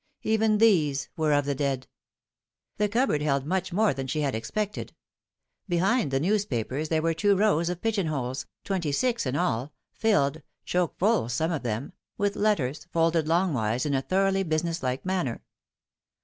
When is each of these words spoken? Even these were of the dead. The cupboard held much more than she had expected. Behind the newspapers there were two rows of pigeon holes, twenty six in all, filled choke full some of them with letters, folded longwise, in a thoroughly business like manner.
Even 0.23 0.57
these 0.57 1.09
were 1.15 1.31
of 1.31 1.45
the 1.45 1.53
dead. 1.53 1.85
The 2.77 2.89
cupboard 2.89 3.21
held 3.21 3.45
much 3.45 3.71
more 3.71 3.93
than 3.93 4.07
she 4.07 4.21
had 4.21 4.33
expected. 4.33 4.93
Behind 5.69 6.09
the 6.09 6.19
newspapers 6.19 6.89
there 6.89 7.03
were 7.03 7.13
two 7.13 7.35
rows 7.35 7.69
of 7.69 7.83
pigeon 7.83 8.07
holes, 8.07 8.47
twenty 8.63 8.91
six 8.91 9.27
in 9.27 9.35
all, 9.35 9.73
filled 9.93 10.41
choke 10.65 10.97
full 10.97 11.29
some 11.29 11.51
of 11.51 11.61
them 11.61 11.93
with 12.17 12.35
letters, 12.35 12.85
folded 12.85 13.27
longwise, 13.27 13.85
in 13.85 13.93
a 13.93 14.01
thoroughly 14.01 14.41
business 14.41 14.81
like 14.81 15.05
manner. 15.05 15.43